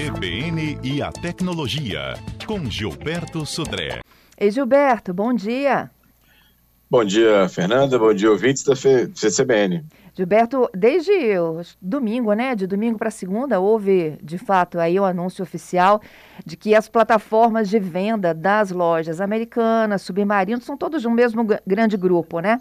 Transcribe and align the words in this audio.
CBN 0.00 0.78
e 0.82 1.02
a 1.02 1.12
Tecnologia, 1.12 2.14
com 2.46 2.70
Gilberto 2.70 3.44
Sudré. 3.44 4.00
Ei, 4.38 4.50
Gilberto, 4.50 5.12
bom 5.12 5.34
dia. 5.34 5.90
Bom 6.90 7.04
dia, 7.04 7.46
Fernanda. 7.50 7.98
Bom 7.98 8.14
dia, 8.14 8.30
ouvintes 8.30 8.64
da 8.64 8.72
CBN. 8.74 9.84
Gilberto, 10.20 10.68
desde 10.74 11.10
domingo, 11.80 12.34
né, 12.34 12.54
de 12.54 12.66
domingo 12.66 12.98
para 12.98 13.10
segunda, 13.10 13.58
houve 13.58 14.18
de 14.22 14.36
fato 14.36 14.78
aí 14.78 15.00
o 15.00 15.02
um 15.02 15.06
anúncio 15.06 15.42
oficial 15.42 15.98
de 16.44 16.58
que 16.58 16.74
as 16.74 16.90
plataformas 16.90 17.70
de 17.70 17.78
venda 17.78 18.34
das 18.34 18.70
lojas 18.70 19.18
americanas, 19.18 20.02
Submarino, 20.02 20.60
são 20.60 20.76
todos 20.76 21.00
de 21.00 21.08
um 21.08 21.10
mesmo 21.10 21.42
grande 21.66 21.96
grupo, 21.96 22.40
né? 22.40 22.60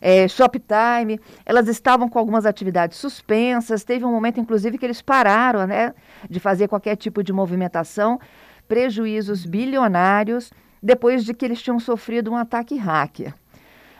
É, 0.00 0.26
Shoptime, 0.26 1.20
elas 1.44 1.68
estavam 1.68 2.08
com 2.08 2.18
algumas 2.18 2.44
atividades 2.44 2.98
suspensas. 2.98 3.84
Teve 3.84 4.04
um 4.04 4.10
momento, 4.10 4.40
inclusive, 4.40 4.76
que 4.76 4.84
eles 4.84 5.00
pararam, 5.00 5.64
né, 5.64 5.94
de 6.28 6.40
fazer 6.40 6.66
qualquer 6.66 6.96
tipo 6.96 7.22
de 7.22 7.32
movimentação, 7.32 8.18
prejuízos 8.66 9.46
bilionários 9.46 10.50
depois 10.82 11.24
de 11.24 11.32
que 11.32 11.44
eles 11.44 11.62
tinham 11.62 11.78
sofrido 11.78 12.32
um 12.32 12.36
ataque 12.36 12.76
hacker. 12.76 13.32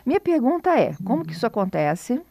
Minha 0.05 0.19
pergunta 0.19 0.77
é: 0.77 0.93
como 1.05 1.23
que 1.23 1.31
isso 1.31 1.47
acontece? 1.47 2.21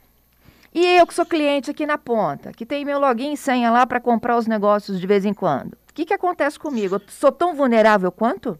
E 0.74 0.84
eu 0.98 1.06
que 1.06 1.14
sou 1.14 1.24
cliente 1.24 1.70
aqui 1.70 1.86
na 1.86 1.98
ponta, 1.98 2.52
que 2.52 2.66
tem 2.66 2.84
meu 2.84 2.98
login 2.98 3.32
e 3.32 3.36
senha 3.36 3.70
lá 3.70 3.86
para 3.86 4.00
comprar 4.00 4.36
os 4.36 4.46
negócios 4.46 5.00
de 5.00 5.06
vez 5.06 5.24
em 5.24 5.32
quando. 5.32 5.72
O 5.72 5.94
que, 5.94 6.04
que 6.04 6.14
acontece 6.14 6.58
comigo? 6.58 6.96
Eu 6.96 7.02
sou 7.08 7.32
tão 7.32 7.54
vulnerável 7.54 8.12
quanto? 8.12 8.58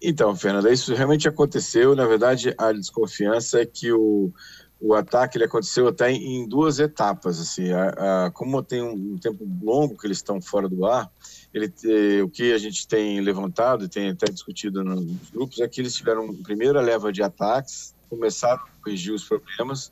Então, 0.00 0.36
Fernanda, 0.36 0.70
isso 0.70 0.94
realmente 0.94 1.28
aconteceu. 1.28 1.94
Na 1.94 2.06
verdade, 2.06 2.54
a 2.58 2.72
desconfiança 2.72 3.60
é 3.60 3.66
que 3.66 3.92
o, 3.92 4.32
o 4.80 4.94
ataque 4.94 5.38
ele 5.38 5.44
aconteceu 5.44 5.88
até 5.88 6.10
em, 6.10 6.42
em 6.42 6.48
duas 6.48 6.78
etapas. 6.78 7.40
Assim, 7.40 7.70
a, 7.72 8.26
a, 8.26 8.30
como 8.30 8.62
tem 8.62 8.82
um, 8.82 9.14
um, 9.14 9.18
tempo 9.18 9.46
longo 9.62 9.96
que 9.96 10.06
eles 10.06 10.18
estão 10.18 10.40
fora 10.40 10.68
do 10.68 10.84
ar, 10.84 11.10
ele, 11.52 11.72
eh, 11.84 12.22
o 12.22 12.28
que 12.28 12.52
a 12.52 12.58
gente 12.58 12.86
tem 12.86 13.20
levantado 13.20 13.84
e 13.84 13.88
tem 13.88 14.10
até 14.10 14.26
discutido 14.30 14.84
nos 14.84 15.30
grupos 15.30 15.60
é 15.60 15.68
que 15.68 15.80
eles 15.80 15.94
tiveram 15.94 16.34
primeira 16.42 16.80
leva 16.80 17.12
de 17.12 17.22
ataques, 17.22 17.94
começaram 18.10 18.62
a 18.62 18.84
corrigir 18.84 19.14
os 19.14 19.24
problemas, 19.24 19.90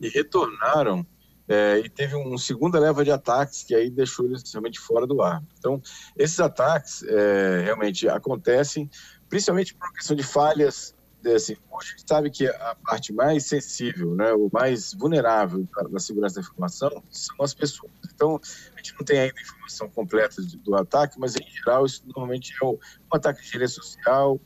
e 0.00 0.08
retornaram 0.08 1.06
é, 1.48 1.78
e 1.78 1.88
teve 1.88 2.14
uma 2.14 2.36
segunda 2.36 2.78
leva 2.78 3.02
de 3.02 3.10
ataques 3.10 3.62
que 3.62 3.74
aí 3.74 3.88
deixou 3.88 4.26
eles 4.26 4.42
realmente 4.52 4.78
fora 4.78 5.06
do 5.06 5.22
ar. 5.22 5.42
Então, 5.58 5.80
esses 6.14 6.38
ataques 6.38 7.02
é, 7.04 7.62
realmente 7.64 8.06
acontecem, 8.06 8.90
principalmente 9.30 9.74
por 9.74 9.90
questão 9.94 10.14
de 10.14 10.22
falhas. 10.22 10.94
Assim, 11.34 11.56
hoje 11.72 11.88
a 11.88 11.90
gente 11.96 12.08
sabe 12.08 12.30
que 12.30 12.46
a 12.46 12.76
parte 12.84 13.12
mais 13.12 13.46
sensível, 13.46 14.14
né, 14.14 14.32
o 14.34 14.48
mais 14.52 14.92
vulnerável 14.92 15.66
da 15.90 15.98
segurança 15.98 16.36
da 16.36 16.42
informação 16.42 17.02
são 17.10 17.36
as 17.40 17.54
pessoas. 17.54 17.90
Então, 18.14 18.38
a 18.74 18.76
gente 18.76 18.94
não 18.96 19.04
tem 19.04 19.18
ainda 19.18 19.40
informação 19.40 19.88
completa 19.88 20.40
do 20.42 20.76
ataque, 20.76 21.18
mas 21.18 21.34
em 21.34 21.50
geral 21.50 21.86
isso 21.86 22.02
normalmente 22.06 22.54
é 22.62 22.66
um 22.66 22.78
ataque 23.12 23.42
de 23.42 23.58
rede 23.58 23.72
social, 23.72 24.38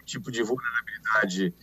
um 0.00 0.04
tipo 0.04 0.30
de 0.30 0.42
vulnerabilidade 0.42 1.54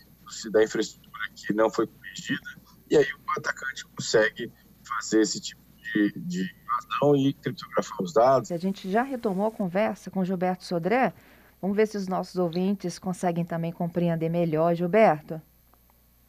da 0.50 0.62
infraestrutura 0.62 1.08
que 1.34 1.54
não 1.54 1.70
foi 1.70 1.86
corrigida 1.86 2.58
e 2.90 2.96
aí 2.96 3.04
o 3.04 3.38
atacante 3.38 3.84
consegue 3.86 4.52
fazer 4.82 5.20
esse 5.20 5.40
tipo 5.40 5.60
de, 5.94 6.12
de 6.16 6.54
invasão 6.62 7.16
e 7.16 7.32
criptografar 7.34 8.02
os 8.02 8.12
dados. 8.12 8.52
A 8.52 8.56
gente 8.56 8.90
já 8.90 9.02
retomou 9.02 9.46
a 9.46 9.50
conversa 9.50 10.10
com 10.10 10.24
Gilberto 10.24 10.64
Sodré. 10.64 11.12
Vamos 11.60 11.76
ver 11.76 11.86
se 11.86 11.96
os 11.96 12.06
nossos 12.06 12.36
ouvintes 12.36 12.98
conseguem 12.98 13.44
também 13.44 13.72
compreender 13.72 14.28
melhor, 14.28 14.74
Gilberto. 14.74 15.40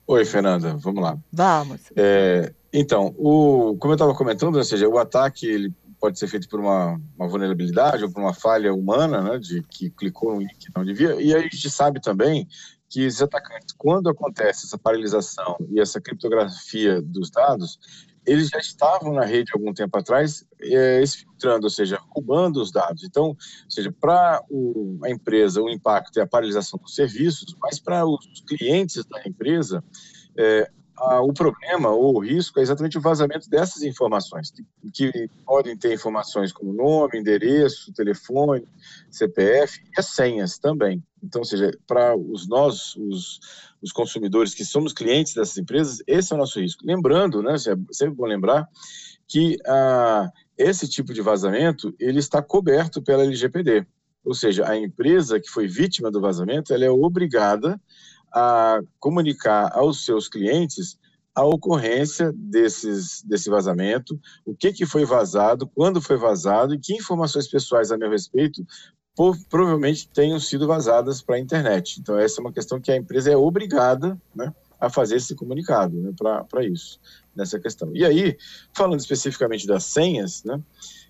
Oi, 0.08 0.26
Fernanda, 0.26 0.76
vamos 0.78 1.04
lá. 1.04 1.18
Vamos. 1.32 1.92
É, 1.96 2.52
então, 2.74 3.14
o, 3.16 3.78
como 3.78 3.92
eu 3.92 3.96
estava 3.96 4.16
comentando, 4.16 4.56
ou 4.56 4.64
seja, 4.64 4.90
o 4.90 4.98
ataque 4.98 5.46
ele 5.46 5.74
pode 6.00 6.18
ser 6.18 6.28
feito 6.28 6.50
por 6.50 6.60
uma, 6.60 7.00
uma, 7.16 7.28
vulnerabilidade 7.28 8.04
ou 8.04 8.12
por 8.12 8.22
uma 8.22 8.34
falha 8.34 8.74
humana, 8.74 9.22
né, 9.22 9.38
de 9.38 9.62
que 9.64 9.92
clicou 9.92 10.34
no 10.34 10.40
link 10.40 10.58
que 10.58 10.72
não 10.76 10.84
devia. 10.84 11.22
E 11.22 11.36
aí 11.36 11.42
a 11.42 11.42
gente 11.42 11.70
sabe 11.70 12.02
também 12.02 12.48
que 12.90 13.06
os 13.06 13.22
atacantes, 13.22 13.74
quando 13.78 14.10
acontece 14.10 14.66
essa 14.66 14.78
paralisação 14.78 15.58
e 15.70 15.80
essa 15.80 16.02
criptografia 16.02 17.02
dos 17.02 17.30
dados, 17.30 17.80
eles 18.26 18.50
já 18.50 18.60
estavam 18.60 19.14
na 19.14 19.26
rede 19.26 19.52
algum 19.54 19.74
tempo 19.74 19.98
atrás, 19.98 20.46
é, 20.62 21.02
ou 21.62 21.70
seja, 21.70 22.00
roubando 22.10 22.62
os 22.62 22.72
dados. 22.72 23.04
Então, 23.04 23.36
seja, 23.68 23.92
para 23.92 24.44
a 25.04 25.10
empresa, 25.10 25.62
o 25.62 25.70
impacto 25.70 26.20
é 26.20 26.24
a 26.24 26.28
paralisação 26.28 26.80
dos 26.80 26.96
serviços, 26.96 27.56
mas 27.62 27.80
para 27.80 28.06
os 28.06 28.44
clientes 28.48 29.06
da 29.06 29.22
empresa, 29.26 29.84
é, 30.38 30.70
o 31.22 31.34
problema 31.34 31.90
ou 31.90 32.18
o 32.18 32.20
risco 32.20 32.60
é 32.60 32.62
exatamente 32.62 32.98
o 32.98 33.02
vazamento 33.02 33.50
dessas 33.50 33.84
informações, 33.84 34.52
que, 34.52 34.64
que, 34.92 35.30
podem 35.46 35.78
ter 35.78 35.94
informações 35.94 36.52
como 36.52 36.74
nome, 36.74 37.20
endereço, 37.20 37.94
telefone, 37.94 38.68
CPF 39.10 39.82
e 39.82 40.00
as 40.00 40.08
senhas 40.08 40.58
também. 40.58 41.04
Então, 41.24 41.42
ou 41.42 41.46
seja, 41.46 41.72
para 41.88 42.16
os 42.16 42.48
nós, 42.48 42.96
os, 42.96 43.40
os 43.82 43.92
consumidores 43.92 44.54
que 44.54 44.66
somos 44.66 44.94
clientes 44.94 45.34
dessas 45.34 45.58
empresas, 45.58 46.02
esse 46.06 46.34
é 46.34 46.36
o 46.36 46.40
nosso 46.40 46.60
risco. 46.60 46.86
Lembrando, 46.86 47.42
né, 47.42 47.54
é 47.54 47.94
sempre 47.94 48.16
bom 48.16 48.26
lembrar, 48.26 48.68
que 49.28 49.58
ah, 49.68 50.30
esse 50.58 50.88
tipo 50.88 51.14
de 51.14 51.22
vazamento 51.22 51.94
ele 52.00 52.20
está 52.20 52.42
coberto 52.42 53.02
pela 53.02 53.24
LGPD. 53.24 53.86
Ou 54.24 54.34
seja, 54.34 54.68
a 54.68 54.78
empresa 54.78 55.40
que 55.40 55.50
foi 55.50 55.68
vítima 55.68 56.12
do 56.12 56.20
vazamento, 56.20 56.74
ela 56.74 56.86
é 56.86 56.90
obrigada 56.90 57.80
a 58.34 58.80
comunicar 59.00 59.72
aos 59.74 60.06
seus 60.06 60.28
clientes 60.28 60.98
a 61.34 61.46
ocorrência 61.46 62.34
desses, 62.36 63.22
desse 63.24 63.50
vazamento, 63.50 64.20
o 64.46 64.54
que, 64.54 64.74
que 64.74 64.86
foi 64.86 65.06
vazado, 65.06 65.68
quando 65.68 66.02
foi 66.02 66.18
vazado 66.18 66.74
e 66.74 66.80
que 66.80 66.94
informações 66.94 67.48
pessoais 67.48 67.92
a 67.92 67.98
meu 67.98 68.10
respeito 68.10 68.66
provavelmente 69.50 70.10
tenham 70.10 70.40
sido 70.40 70.66
vazadas 70.66 71.22
para 71.22 71.36
a 71.36 71.40
internet. 71.40 72.00
Então, 72.00 72.18
essa 72.18 72.40
é 72.40 72.42
uma 72.42 72.54
questão 72.54 72.80
que 72.80 72.92
a 72.92 72.96
empresa 72.96 73.32
é 73.32 73.38
obrigada 73.38 74.20
né, 74.34 74.54
a 74.80 74.90
fazer 74.90 75.18
esse 75.18 75.36
comunicado 75.36 75.96
né, 76.00 76.12
para 76.50 76.64
isso, 76.64 77.00
nessa 77.36 77.60
questão. 77.60 77.92
E 77.94 78.06
aí, 78.06 78.38
falando 78.74 79.00
especificamente 79.00 79.68
das 79.68 79.84
senhas, 79.84 80.44
né, 80.44 80.62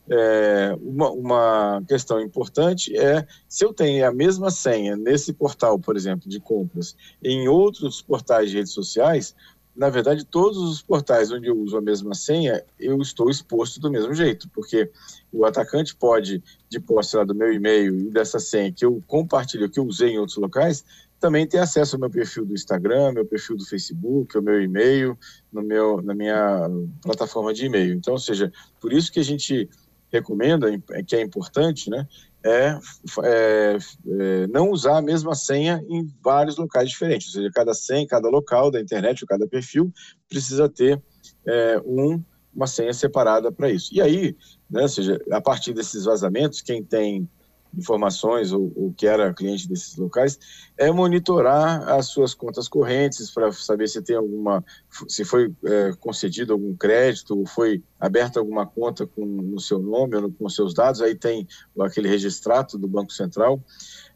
é, 0.09 0.75
uma, 0.81 1.11
uma, 1.11 1.83
questão 1.87 2.19
importante 2.19 2.95
é 2.97 3.25
se 3.47 3.63
eu 3.63 3.73
tenho 3.73 4.07
a 4.07 4.11
mesma 4.11 4.49
senha 4.49 4.95
nesse 4.95 5.31
portal, 5.31 5.77
por 5.77 5.95
exemplo, 5.95 6.27
de 6.27 6.39
compras, 6.39 6.95
em 7.23 7.47
outros 7.47 8.01
portais 8.01 8.49
de 8.49 8.57
redes 8.57 8.73
sociais, 8.73 9.35
na 9.75 9.89
verdade, 9.89 10.25
todos 10.25 10.57
os 10.57 10.81
portais 10.81 11.31
onde 11.31 11.47
eu 11.47 11.57
uso 11.57 11.77
a 11.77 11.81
mesma 11.81 12.13
senha, 12.13 12.61
eu 12.77 13.01
estou 13.01 13.29
exposto 13.29 13.79
do 13.79 13.89
mesmo 13.89 14.13
jeito, 14.13 14.49
porque 14.49 14.91
o 15.31 15.45
atacante 15.45 15.95
pode, 15.95 16.43
de 16.67 16.79
posse 16.81 17.15
lá 17.15 17.23
do 17.23 17.33
meu 17.33 17.53
e-mail 17.53 17.97
e 17.97 18.09
dessa 18.09 18.39
senha 18.39 18.73
que 18.73 18.83
eu 18.83 19.01
compartilho, 19.07 19.69
que 19.69 19.79
eu 19.79 19.85
usei 19.85 20.09
em 20.09 20.19
outros 20.19 20.37
locais, 20.37 20.83
também 21.19 21.47
ter 21.47 21.59
acesso 21.59 21.95
ao 21.95 21.99
meu 21.99 22.09
perfil 22.09 22.45
do 22.45 22.53
Instagram, 22.53 23.13
meu 23.13 23.25
perfil 23.25 23.55
do 23.55 23.65
Facebook, 23.65 24.35
ao 24.35 24.43
meu 24.43 24.61
e-mail, 24.61 25.17
no 25.51 25.61
meu, 25.61 26.01
na 26.01 26.13
minha 26.13 26.69
plataforma 27.01 27.53
de 27.53 27.65
e-mail. 27.65 27.93
Então, 27.93 28.13
ou 28.13 28.19
seja, 28.19 28.51
por 28.81 28.91
isso 28.91 29.11
que 29.11 29.19
a 29.19 29.23
gente 29.23 29.69
recomenda, 30.11 30.67
que 31.05 31.15
é 31.15 31.21
importante, 31.21 31.89
né, 31.89 32.07
é, 32.43 32.79
é, 33.23 33.77
é, 34.07 34.47
não 34.47 34.69
usar 34.69 34.97
a 34.97 35.01
mesma 35.01 35.35
senha 35.35 35.83
em 35.89 36.07
vários 36.23 36.57
locais 36.57 36.89
diferentes. 36.89 37.27
Ou 37.27 37.41
seja, 37.41 37.51
cada 37.53 37.73
senha, 37.73 38.07
cada 38.07 38.29
local 38.29 38.71
da 38.71 38.79
internet, 38.79 39.23
ou 39.23 39.27
cada 39.27 39.47
perfil, 39.47 39.91
precisa 40.27 40.69
ter 40.69 41.01
é, 41.45 41.81
um, 41.85 42.23
uma 42.55 42.67
senha 42.67 42.93
separada 42.93 43.51
para 43.51 43.69
isso. 43.69 43.93
E 43.93 44.01
aí, 44.01 44.35
né, 44.69 44.83
ou 44.83 44.89
seja, 44.89 45.19
a 45.31 45.41
partir 45.41 45.73
desses 45.73 46.05
vazamentos, 46.05 46.61
quem 46.61 46.83
tem 46.83 47.29
informações 47.77 48.51
ou, 48.51 48.71
ou, 48.75 48.93
que 48.93 49.05
era 49.05 49.33
cliente 49.33 49.67
desses 49.67 49.95
locais 49.95 50.39
é 50.77 50.91
monitorar 50.91 51.87
as 51.89 52.07
suas 52.07 52.33
contas 52.33 52.67
correntes 52.67 53.29
para 53.31 53.51
saber 53.51 53.87
se 53.87 54.01
tem 54.01 54.15
alguma 54.15 54.63
se 55.07 55.23
foi 55.23 55.53
é, 55.65 55.93
concedido 55.99 56.53
algum 56.53 56.75
crédito 56.75 57.37
ou 57.37 57.45
foi 57.45 57.83
aberta 57.99 58.39
alguma 58.39 58.65
conta 58.65 59.05
com 59.05 59.53
o 59.53 59.59
seu 59.59 59.79
nome 59.79 60.15
ou 60.15 60.31
com 60.31 60.49
seus 60.49 60.73
dados 60.73 61.01
aí 61.01 61.15
tem 61.15 61.47
aquele 61.79 62.07
registrato 62.07 62.77
do 62.77 62.87
Banco 62.87 63.11
Central. 63.11 63.61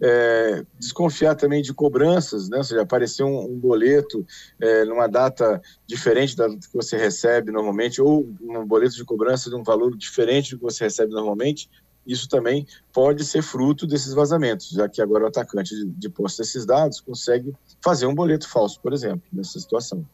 É, 0.01 0.65
desconfiar 0.79 1.35
também 1.35 1.61
de 1.61 1.73
cobranças 1.73 2.50
né 2.50 2.57
ou 2.57 2.63
seja 2.63 2.81
aparecer 2.81 3.23
um, 3.23 3.39
um 3.39 3.57
boleto 3.57 4.25
é, 4.59 4.83
numa 4.85 5.07
data 5.07 5.61
diferente 5.85 6.35
da 6.35 6.50
que 6.50 6.73
você 6.73 6.97
recebe 6.97 7.51
normalmente 7.51 8.01
ou 8.01 8.27
um 8.41 8.65
boleto 8.65 8.95
de 8.95 9.05
cobrança 9.05 9.50
de 9.50 9.55
um 9.55 9.63
valor 9.63 9.95
diferente 9.95 10.51
do 10.51 10.57
que 10.57 10.63
você 10.63 10.83
recebe 10.85 11.13
normalmente 11.13 11.69
isso 12.05 12.27
também 12.27 12.67
pode 12.91 13.23
ser 13.23 13.41
fruto 13.41 13.88
desses 13.88 14.13
vazamentos, 14.13 14.69
já 14.69 14.89
que 14.89 15.01
agora 15.01 15.25
o 15.25 15.27
atacante 15.27 15.75
de, 15.75 15.85
de 15.85 16.09
posse 16.09 16.39
desses 16.39 16.65
dados 16.65 17.00
consegue 17.00 17.53
fazer 17.81 18.05
um 18.05 18.15
boleto 18.15 18.47
falso, 18.50 18.79
por 18.81 18.94
exemplo, 18.94 19.23
nessa 19.31 19.59
situação. 19.59 20.05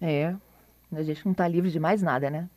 É, 0.00 0.34
a 0.92 1.02
gente 1.02 1.24
não 1.24 1.32
está 1.32 1.46
livre 1.48 1.70
de 1.70 1.80
mais 1.80 2.02
nada, 2.02 2.28
né? 2.28 2.48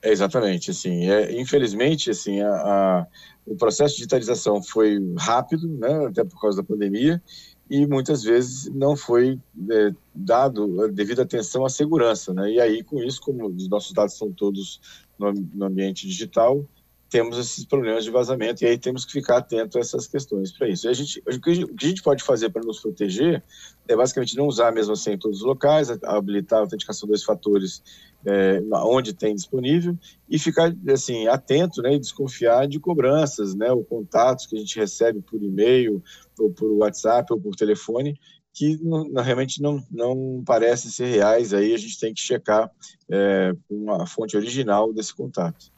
É, 0.00 0.12
exatamente, 0.12 0.70
assim, 0.70 1.10
é, 1.10 1.40
infelizmente, 1.40 2.10
assim, 2.10 2.40
a, 2.40 2.50
a, 2.50 3.06
o 3.44 3.56
processo 3.56 3.94
de 3.94 3.98
digitalização 3.98 4.62
foi 4.62 4.98
rápido, 5.18 5.66
né, 5.68 6.06
até 6.06 6.22
por 6.22 6.40
causa 6.40 6.62
da 6.62 6.66
pandemia, 6.66 7.20
e 7.68 7.84
muitas 7.86 8.22
vezes 8.22 8.72
não 8.72 8.96
foi 8.96 9.40
é, 9.70 9.90
dado 10.14 10.84
a 10.84 10.88
devida 10.88 11.22
atenção 11.22 11.64
à 11.64 11.68
segurança, 11.68 12.32
né, 12.32 12.52
e 12.52 12.60
aí 12.60 12.84
com 12.84 13.02
isso, 13.02 13.20
como 13.20 13.48
os 13.48 13.68
nossos 13.68 13.92
dados 13.92 14.16
são 14.16 14.30
todos 14.30 14.80
no, 15.18 15.32
no 15.32 15.66
ambiente 15.66 16.06
digital, 16.06 16.64
temos 17.10 17.38
esses 17.38 17.64
problemas 17.64 18.04
de 18.04 18.10
vazamento, 18.10 18.62
e 18.62 18.66
aí 18.66 18.76
temos 18.76 19.04
que 19.04 19.12
ficar 19.12 19.38
atento 19.38 19.78
a 19.78 19.80
essas 19.80 20.06
questões 20.06 20.52
para 20.52 20.68
isso. 20.68 20.88
A 20.88 20.92
gente, 20.92 21.20
o 21.20 21.40
que 21.40 21.50
a 21.50 21.88
gente 21.88 22.02
pode 22.02 22.22
fazer 22.22 22.50
para 22.50 22.62
nos 22.62 22.80
proteger 22.80 23.42
é 23.86 23.96
basicamente 23.96 24.36
não 24.36 24.46
usar 24.46 24.70
mesmo 24.72 24.92
assim 24.92 25.12
em 25.12 25.18
todos 25.18 25.38
os 25.38 25.46
locais, 25.46 25.90
habilitar 26.04 26.58
a 26.58 26.62
autenticação 26.62 27.08
dois 27.08 27.24
fatores 27.24 27.82
é, 28.26 28.60
onde 28.84 29.14
tem 29.14 29.34
disponível 29.34 29.96
e 30.28 30.38
ficar 30.38 30.74
assim 30.92 31.26
atento 31.28 31.80
né, 31.80 31.94
e 31.94 31.98
desconfiar 31.98 32.68
de 32.68 32.78
cobranças, 32.78 33.54
né, 33.54 33.72
ou 33.72 33.82
contatos 33.84 34.46
que 34.46 34.56
a 34.56 34.58
gente 34.58 34.78
recebe 34.78 35.22
por 35.22 35.42
e-mail, 35.42 36.02
ou 36.38 36.50
por 36.50 36.70
WhatsApp, 36.72 37.32
ou 37.32 37.40
por 37.40 37.54
telefone, 37.56 38.18
que 38.52 38.76
não, 38.82 39.22
realmente 39.22 39.62
não, 39.62 39.82
não 39.90 40.42
parecem 40.44 40.90
ser 40.90 41.06
reais, 41.06 41.54
aí 41.54 41.72
a 41.72 41.78
gente 41.78 41.98
tem 41.98 42.12
que 42.12 42.20
checar 42.20 42.70
é, 43.10 43.52
uma 43.70 44.06
fonte 44.06 44.36
original 44.36 44.92
desse 44.92 45.14
contato. 45.14 45.72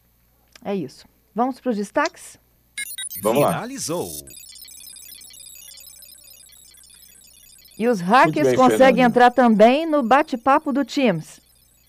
É 0.65 0.75
isso. 0.75 1.06
Vamos 1.35 1.61
para 1.61 1.71
os 1.71 1.77
destaques? 1.77 2.38
Vamos 3.23 3.43
lá. 3.43 3.53
Finalizou. 3.53 4.11
E 7.79 7.88
os 7.88 8.00
hackers 8.00 8.49
bem, 8.49 8.56
conseguem 8.56 8.79
Fernanda. 8.79 9.03
entrar 9.03 9.31
também 9.31 9.87
no 9.87 10.03
bate-papo 10.03 10.73
do 10.73 10.85
Teams. 10.85 11.40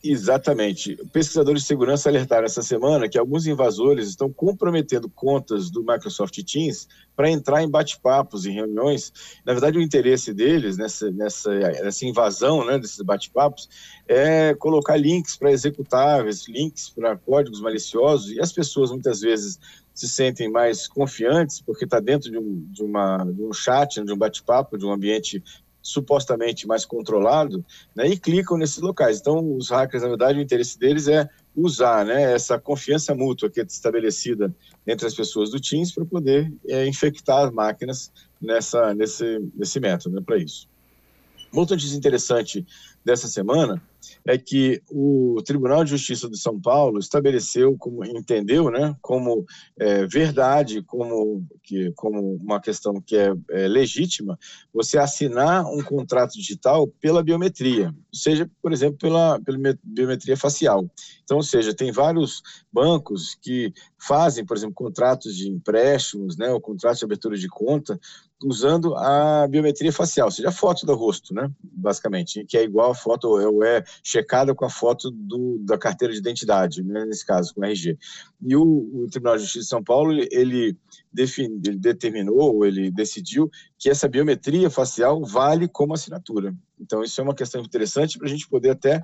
Exatamente. 0.03 0.95
Pesquisadores 1.13 1.62
de 1.62 1.68
segurança 1.68 2.09
alertaram 2.09 2.45
essa 2.45 2.63
semana 2.63 3.07
que 3.07 3.19
alguns 3.19 3.45
invasores 3.45 4.07
estão 4.07 4.33
comprometendo 4.33 5.07
contas 5.07 5.69
do 5.69 5.81
Microsoft 5.83 6.36
Teams 6.44 6.88
para 7.15 7.30
entrar 7.30 7.62
em 7.62 7.69
bate-papos, 7.69 8.48
em 8.48 8.51
reuniões. 8.51 9.13
Na 9.45 9.53
verdade, 9.53 9.77
o 9.77 9.81
interesse 9.81 10.33
deles 10.33 10.75
nessa, 10.75 11.12
nessa, 11.12 11.51
nessa 11.53 12.06
invasão 12.06 12.65
né, 12.65 12.80
desses 12.80 13.00
bate-papos 13.01 13.69
é 14.07 14.56
colocar 14.56 14.98
links 14.98 15.36
para 15.36 15.51
executáveis, 15.51 16.48
links 16.48 16.89
para 16.89 17.15
códigos 17.15 17.62
maliciosos, 17.62 18.31
e 18.31 18.39
as 18.39 18.51
pessoas 18.51 18.89
muitas 18.89 19.21
vezes 19.21 19.59
se 19.94 20.07
sentem 20.07 20.50
mais 20.50 20.88
confiantes 20.88 21.62
porque 21.62 21.86
está 21.86 22.00
dentro 22.00 22.31
de 22.31 22.39
um, 22.39 22.65
de, 22.71 22.81
uma, 22.81 23.24
de 23.24 23.44
um 23.44 23.53
chat, 23.53 24.03
de 24.03 24.12
um 24.12 24.18
bate-papo, 24.18 24.80
de 24.80 24.86
um 24.86 24.92
ambiente 24.92 25.44
supostamente 25.81 26.67
mais 26.67 26.85
controlado, 26.85 27.65
né, 27.95 28.07
e 28.07 28.17
clicam 28.17 28.57
nesses 28.57 28.79
locais. 28.79 29.19
Então, 29.19 29.55
os 29.55 29.69
hackers, 29.69 30.03
na 30.03 30.09
verdade, 30.09 30.39
o 30.39 30.41
interesse 30.41 30.77
deles 30.77 31.07
é 31.07 31.27
usar 31.55 32.05
né, 32.05 32.33
essa 32.33 32.59
confiança 32.59 33.15
mútua 33.15 33.49
que 33.49 33.59
é 33.59 33.63
estabelecida 33.63 34.53
entre 34.85 35.07
as 35.07 35.13
pessoas 35.13 35.49
do 35.49 35.59
Teams 35.59 35.91
para 35.91 36.05
poder 36.05 36.53
é, 36.67 36.87
infectar 36.87 37.45
as 37.45 37.51
máquinas 37.51 38.11
nessa, 38.41 38.93
nesse, 38.93 39.39
nesse 39.55 39.79
método, 39.79 40.15
né, 40.15 40.21
para 40.25 40.37
isso. 40.37 40.67
Outra 41.53 41.75
notícia 41.75 41.97
interessante 41.97 42.65
dessa 43.03 43.27
semana 43.27 43.81
é 44.25 44.38
que 44.38 44.81
o 44.89 45.42
Tribunal 45.45 45.83
de 45.83 45.92
Justiça 45.92 46.30
de 46.30 46.38
São 46.38 46.59
Paulo 46.59 47.00
estabeleceu, 47.00 47.75
como 47.77 48.06
entendeu, 48.06 48.69
né, 48.69 48.95
como 49.01 49.45
é, 49.77 50.06
verdade, 50.06 50.81
como, 50.83 51.45
que, 51.63 51.92
como 51.95 52.36
uma 52.36 52.59
questão 52.59 53.01
que 53.01 53.15
é, 53.15 53.33
é, 53.51 53.68
legítima, 53.68 54.38
você 54.74 54.98
assinar 54.98 55.65
um 55.65 55.81
contrato 55.81 56.33
digital 56.33 56.88
pela 56.88 57.24
biometria, 57.24 57.94
seja, 58.13 58.50
por 58.62 58.71
exemplo, 58.71 58.98
pela, 58.98 59.39
pela 59.39 59.57
biometria 59.83 60.38
facial. 60.38 60.89
Então, 61.24 61.38
ou 61.38 61.44
seja, 61.44 61.74
tem 61.74 61.92
vários 61.92 62.42
bancos 62.71 63.36
que 63.42 63.74
fazem, 63.98 64.45
por 64.45 64.57
exemplo, 64.57 64.75
contratos 64.75 65.36
de 65.36 65.50
empréstimos, 65.50 66.38
né, 66.38 66.50
ou 66.51 66.59
contratos 66.59 67.00
de 67.00 67.06
abertura 67.06 67.38
de 67.38 67.48
conta, 67.48 68.00
usando 68.44 68.95
a 68.95 69.48
biometria 69.48 69.92
facial, 69.94 70.27
ou 70.27 70.31
seja, 70.31 70.50
a 70.50 70.51
foto 70.51 70.86
do 70.86 70.95
rosto, 70.95 71.33
né, 71.33 71.50
basicamente, 71.62 72.44
que 72.45 72.57
é 72.57 72.63
igual 72.63 72.92
a 72.92 72.95
foto, 72.95 73.27
ou 73.27 73.63
é 73.63 73.83
checada 74.03 74.53
com 74.53 74.65
a 74.65 74.69
foto 74.69 75.11
do, 75.11 75.59
da 75.63 75.77
carteira 75.77 76.13
de 76.13 76.19
identidade, 76.19 76.83
né, 76.83 77.05
nesse 77.05 77.25
caso, 77.25 77.53
com 77.53 77.61
o 77.61 77.65
RG. 77.65 77.97
E 78.41 78.55
o, 78.55 78.61
o, 78.61 79.07
Tribunal 79.09 79.38
de 79.38 79.43
Justiça 79.43 79.63
de 79.63 79.69
São 79.69 79.83
Paulo, 79.83 80.13
ele, 80.31 80.77
define, 81.11 81.61
ele 81.65 81.77
determinou, 81.77 82.55
ou 82.55 82.65
ele 82.65 82.91
decidiu 82.91 83.49
que 83.77 83.89
essa 83.89 84.07
biometria 84.07 84.69
facial 84.69 85.23
vale 85.23 85.67
como 85.67 85.93
assinatura. 85.93 86.55
Então, 86.79 87.03
isso 87.03 87.19
é 87.19 87.23
uma 87.23 87.35
questão 87.35 87.61
interessante 87.61 88.17
para 88.17 88.27
a 88.27 88.29
gente 88.29 88.47
poder 88.47 88.71
até 88.71 89.03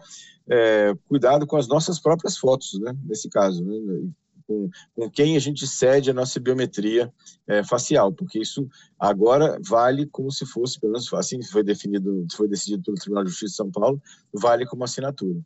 é, 0.49 0.93
cuidado 1.07 1.45
com 1.45 1.57
as 1.57 1.67
nossas 1.67 1.99
próprias 1.99 2.37
fotos, 2.37 2.79
né, 2.79 2.95
nesse 3.03 3.29
caso, 3.29 3.63
né, 3.63 4.09
com, 4.47 4.69
com 4.95 5.09
quem 5.09 5.35
a 5.35 5.39
gente 5.39 5.67
cede 5.67 6.09
a 6.09 6.13
nossa 6.13 6.39
biometria 6.39 7.13
é, 7.47 7.63
facial, 7.63 8.11
porque 8.11 8.39
isso 8.39 8.67
agora 8.99 9.59
vale 9.63 10.07
como 10.07 10.31
se 10.31 10.45
fosse, 10.45 10.79
pelo 10.79 10.93
menos 10.93 11.13
assim 11.13 11.41
foi 11.43 11.63
definido, 11.63 12.25
foi 12.35 12.47
decidido 12.47 12.83
pelo 12.83 12.97
Tribunal 12.97 13.23
de 13.23 13.29
Justiça 13.29 13.51
de 13.51 13.57
São 13.57 13.71
Paulo, 13.71 14.01
vale 14.33 14.65
como 14.65 14.83
assinatura. 14.83 15.39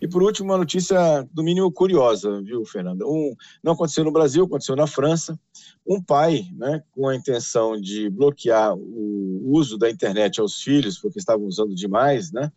E 0.00 0.08
por 0.08 0.22
último, 0.22 0.50
uma 0.50 0.58
notícia 0.58 1.26
do 1.32 1.42
mínimo 1.42 1.70
curiosa, 1.70 2.40
viu, 2.42 2.64
Fernanda? 2.64 3.06
Um, 3.06 3.34
não 3.62 3.72
aconteceu 3.72 4.04
no 4.04 4.12
Brasil, 4.12 4.44
aconteceu 4.44 4.76
na 4.76 4.86
França. 4.86 5.38
Um 5.86 6.02
pai, 6.02 6.44
né, 6.56 6.82
com 6.92 7.08
a 7.08 7.16
intenção 7.16 7.80
de 7.80 8.08
bloquear 8.08 8.74
o 8.74 9.50
uso 9.52 9.76
da 9.76 9.90
internet 9.90 10.40
aos 10.40 10.62
filhos, 10.62 10.98
porque 10.98 11.18
estavam 11.18 11.46
usando 11.46 11.74
demais, 11.74 12.30
né, 12.32 12.50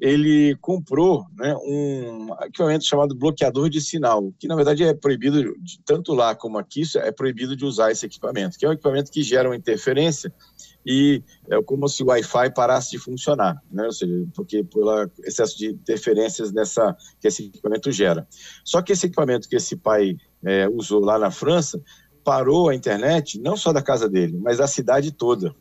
ele 0.00 0.56
comprou 0.60 1.26
né, 1.36 1.54
um 1.56 2.28
equipamento 2.44 2.84
chamado 2.84 3.14
bloqueador 3.14 3.68
de 3.68 3.80
sinal, 3.80 4.32
que 4.38 4.46
na 4.46 4.56
verdade 4.56 4.84
é 4.84 4.94
proibido, 4.94 5.54
tanto 5.84 6.14
lá 6.14 6.34
como 6.34 6.56
aqui, 6.58 6.82
é 6.96 7.10
proibido 7.10 7.56
de 7.56 7.64
usar 7.64 7.90
esse 7.90 8.06
equipamento, 8.06 8.58
que 8.58 8.64
é 8.64 8.68
um 8.68 8.72
equipamento 8.72 9.10
que 9.10 9.22
gera 9.22 9.48
uma 9.48 9.56
interferência 9.56 10.32
e 10.86 11.22
é 11.50 11.60
como 11.62 11.88
se 11.88 12.02
o 12.02 12.06
Wi-Fi 12.06 12.54
parasse 12.54 12.90
de 12.92 12.98
funcionar, 12.98 13.62
né? 13.70 13.84
ou 13.84 13.92
seja, 13.92 14.26
porque 14.34 14.64
pelo 14.64 15.10
excesso 15.24 15.58
de 15.58 15.74
interferências 16.28 16.52
nessa 16.52 16.96
que 17.20 17.28
esse 17.28 17.46
equipamento 17.46 17.90
gera. 17.90 18.26
Só 18.64 18.82
que 18.82 18.92
esse 18.92 19.06
equipamento 19.06 19.48
que 19.48 19.56
esse 19.56 19.76
pai 19.76 20.16
é, 20.44 20.68
usou 20.68 21.00
lá 21.00 21.18
na 21.18 21.30
França 21.30 21.80
parou 22.22 22.68
a 22.68 22.74
internet 22.74 23.40
não 23.40 23.56
só 23.56 23.72
da 23.72 23.82
casa 23.82 24.08
dele, 24.08 24.38
mas 24.40 24.58
da 24.58 24.66
cidade 24.66 25.10
toda. 25.12 25.54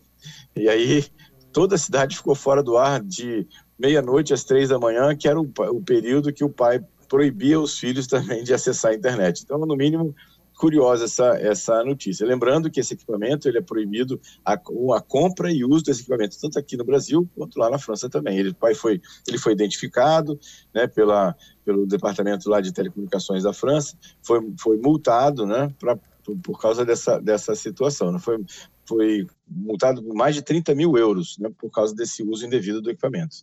E 0.56 0.68
aí 0.68 1.06
toda 1.52 1.76
a 1.76 1.80
cidade 1.80 2.18
ficou 2.18 2.36
fora 2.36 2.62
do 2.62 2.78
ar 2.78 3.02
de 3.02 3.48
meia-noite 3.80 4.34
às 4.34 4.44
três 4.44 4.70
da 4.70 4.80
manhã, 4.80 5.16
que 5.16 5.28
era 5.28 5.40
o, 5.40 5.50
o 5.72 5.82
período 5.82 6.34
que 6.34 6.44
o 6.44 6.50
pai 6.50 6.84
proibia 7.08 7.60
os 7.60 7.80
filhos 7.80 8.06
também 8.06 8.44
de 8.44 8.54
acessar 8.54 8.92
a 8.92 8.96
internet. 8.96 9.42
Então, 9.44 9.58
no 9.60 9.76
mínimo, 9.76 10.14
curiosa 10.58 11.06
essa, 11.06 11.38
essa 11.40 11.84
notícia. 11.84 12.26
Lembrando 12.26 12.70
que 12.70 12.80
esse 12.80 12.96
equipamento 12.96 13.48
ele 13.48 13.60
é 13.60 13.62
proibido 13.62 14.20
a, 14.44 14.54
a 14.54 15.02
compra 15.02 15.52
e 15.52 15.64
uso 15.64 15.86
desse 15.86 16.02
equipamento, 16.02 16.38
tanto 16.42 16.58
aqui 16.58 16.76
no 16.76 16.84
Brasil 16.84 17.30
quanto 17.36 17.60
lá 17.60 17.70
na 17.70 17.78
França 17.78 18.10
também. 18.10 18.40
Ele, 18.40 18.54
pai 18.54 18.74
foi, 18.74 19.00
ele 19.28 19.38
foi 19.38 19.54
identificado 19.54 20.38
né, 20.74 20.88
pela, 20.88 21.36
pelo 21.64 21.86
departamento 21.86 22.50
lá 22.50 22.60
de 22.60 22.74
telecomunicações 22.74 23.44
da 23.44 23.54
França, 23.54 23.96
foi, 24.24 24.42
foi 24.60 24.78
multado 24.78 25.46
né, 25.46 25.74
pra, 25.80 25.98
por, 26.44 26.60
causa 26.60 26.84
dessa, 26.84 27.20
dessa 27.22 27.54
situação. 27.54 28.12
Né, 28.12 28.20
foi, 28.20 28.44
foi 28.86 29.28
multado 29.48 30.02
por 30.04 30.16
mais 30.16 30.34
de 30.36 30.42
30 30.42 30.74
mil 30.74 30.98
euros 30.98 31.38
né, 31.38 31.50
por 31.56 31.70
causa 31.70 31.94
desse 31.96 32.24
uso 32.24 32.46
indevido 32.46 32.82
do 32.82 32.90
equipamento. 32.90 33.38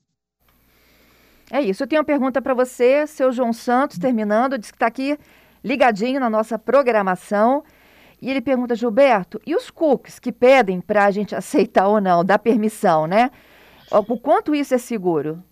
É 1.51 1.61
isso. 1.61 1.83
Eu 1.83 1.87
tenho 1.87 2.01
uma 2.01 2.07
pergunta 2.07 2.43
para 2.43 2.55
você, 2.55 3.07
seu 3.07 3.31
João 3.31 3.53
Santos, 3.53 3.99
terminando, 3.99 4.59
diz 4.59 4.71
que 4.71 4.77
está 4.77 4.87
aqui 4.87 5.17
ligadinho 5.65 6.21
na 6.21 6.29
nossa 6.29 6.59
programação. 6.59 7.65
E 8.21 8.31
ele 8.31 8.41
pergunta, 8.41 8.77
Gilberto, 8.77 9.41
e 9.47 9.57
os 9.57 9.71
cookies 9.71 10.19
que 10.19 10.31
pedem 10.31 10.81
para 10.81 11.07
a 11.07 11.11
gente 11.11 11.35
aceitar 11.37 11.89
ou 11.89 12.01
não, 12.01 12.25
dar 12.25 12.39
permissão, 12.39 13.07
né? 13.07 13.31
O 13.91 14.19
quanto 14.19 14.55
isso 14.55 14.75
é 14.75 14.79
seguro? 14.79 15.43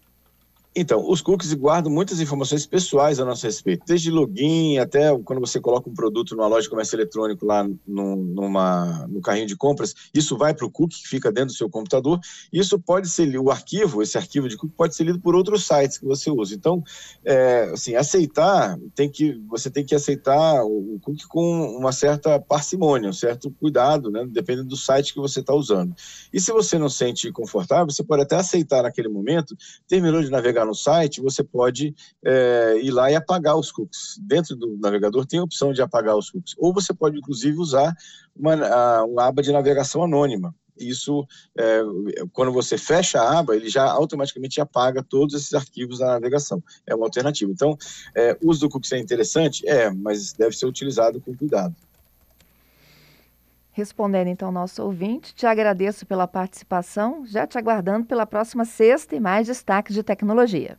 Então, 0.75 1.05
os 1.07 1.21
cookies 1.21 1.53
guardam 1.53 1.93
muitas 1.93 2.19
informações 2.19 2.65
pessoais 2.65 3.21
a 3.21 3.25
nosso 3.27 3.45
respeito, 3.45 3.85
desde 3.87 4.11
login 4.11 4.79
até 4.79 5.17
quando 5.19 5.39
você 5.39 5.61
coloca 5.61 5.91
um 5.91 5.95
produto 5.95 6.35
numa 6.35 6.47
loja 6.47 6.63
de 6.63 6.71
comércio 6.71 6.97
eletrônico 6.97 7.45
lá 7.45 7.69
no, 7.87 8.17
numa, 8.17 9.07
no 9.07 9.21
carrinho 9.21 9.47
de 9.47 9.55
compras, 9.55 9.95
isso 10.15 10.37
vai 10.37 10.55
para 10.55 10.65
o 10.65 10.71
cookie 10.71 11.03
que 11.03 11.09
fica 11.09 11.31
dentro 11.31 11.49
do 11.49 11.57
seu 11.57 11.69
computador. 11.69 12.19
Isso 12.51 12.79
pode 12.79 13.11
ser 13.11 13.39
o 13.39 13.51
arquivo, 13.51 14.03
esse 14.03 14.17
arquivo 14.17 14.49
de 14.49 14.57
cookie 14.57 14.75
pode 14.75 14.95
ser 14.95 15.05
lido 15.05 15.21
por 15.21 15.35
outros 15.35 15.67
sites 15.67 15.99
que 15.99 16.07
você 16.07 16.31
usa. 16.31 16.55
Então, 16.55 16.83
é, 17.23 17.71
assim, 17.73 17.95
aceitar 17.95 18.79
tem 18.95 19.11
que 19.11 19.39
você 19.49 19.71
tem 19.71 19.85
que 19.85 19.95
aceitar 19.95 20.65
o, 20.65 20.95
o 20.95 21.01
cookie 21.01 21.27
com 21.27 21.77
uma 21.77 21.93
certa 21.93 22.41
parcimônia, 22.41 23.11
um 23.11 23.15
certo 23.15 23.51
cuidado, 23.51 24.11
né, 24.11 24.27
dependendo 24.27 24.69
do 24.69 24.77
site 24.77 25.13
que 25.13 25.21
você 25.21 25.41
está 25.41 25.55
usando. 25.55 25.95
E 26.33 26.41
se 26.41 26.51
você 26.51 26.79
não 26.79 26.89
sente 26.89 27.31
confortável, 27.31 27.91
você 27.91 28.03
pode 28.03 28.23
até 28.23 28.37
aceitar 28.37 28.83
naquele 28.83 29.09
momento, 29.09 29.55
terminou 29.87 30.23
de 30.23 30.31
navegar 30.31 30.62
no 30.65 30.75
site, 30.75 31.21
você 31.21 31.43
pode 31.43 31.95
é, 32.25 32.79
ir 32.83 32.91
lá 32.91 33.11
e 33.11 33.15
apagar 33.15 33.57
os 33.57 33.71
cookies. 33.71 34.19
Dentro 34.21 34.57
do 34.57 34.77
navegador 34.79 35.27
tem 35.27 35.41
a 35.41 35.45
opção 35.45 35.73
de 35.73 35.83
apagar 35.83 36.17
os 36.17 36.31
cookies. 36.31 36.55
Ou 36.59 36.73
você 36.73 36.93
pode, 36.93 37.19
inclusive, 37.19 37.59
usar 37.59 37.95
uma, 38.35 38.55
a, 38.55 39.05
uma 39.05 39.27
aba 39.27 39.43
de 39.43 39.53
navegação 39.53 40.03
anônima. 40.03 40.55
Isso, 40.79 41.27
é, 41.57 41.81
quando 42.33 42.51
você 42.53 42.79
fecha 42.79 43.21
a 43.21 43.39
aba, 43.39 43.55
ele 43.55 43.69
já 43.69 43.85
automaticamente 43.85 44.61
apaga 44.61 45.03
todos 45.03 45.35
esses 45.35 45.53
arquivos 45.55 45.99
da 45.99 46.07
navegação. 46.07 46.63
É 46.87 46.95
uma 46.95 47.07
alternativa. 47.07 47.51
Então, 47.51 47.77
é, 48.15 48.37
o 48.43 48.51
uso 48.51 48.61
do 48.61 48.69
cookies 48.69 48.93
é 48.93 48.99
interessante? 48.99 49.67
É, 49.69 49.91
mas 49.91 50.33
deve 50.33 50.57
ser 50.57 50.67
utilizado 50.67 51.21
com 51.21 51.37
cuidado. 51.37 51.75
Respondendo 53.73 54.29
então 54.29 54.49
ao 54.49 54.53
nosso 54.53 54.83
ouvinte, 54.83 55.35
te 55.35 55.47
agradeço 55.47 56.05
pela 56.05 56.29
participação, 56.29 57.25
já 57.27 57.47
te 57.47 57.57
aguardando 57.57 58.07
pela 58.07 58.27
próxima 58.27 58.67
sexta 58.67 59.17
e 59.17 59.21
mais 59.21 59.47
destaques 59.47 59.95
de 59.95 60.03
tecnologia. 60.03 60.79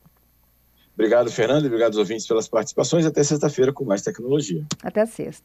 Obrigado, 0.94 1.32
Fernando, 1.32 1.64
e 1.64 1.68
obrigado 1.68 1.94
aos 1.94 1.98
ouvintes 1.98 2.28
pelas 2.28 2.48
participações. 2.48 3.04
Até 3.04 3.24
sexta-feira 3.24 3.74
com 3.74 3.84
mais 3.84 4.04
tecnologia. 4.04 4.64
Até 4.84 5.06
sexta. 5.08 5.42